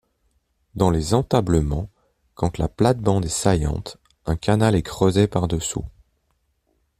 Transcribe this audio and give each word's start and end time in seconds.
Dans 0.73 0.89
les 0.89 1.13
entablements, 1.13 1.87
quand 2.33 2.57
la 2.57 2.67
plate-bande 2.67 3.25
est 3.25 3.29
saillante, 3.29 3.97
un 4.25 4.35
canal 4.35 4.73
est 4.73 4.81
creusé 4.81 5.27
par-dessous. 5.27 5.85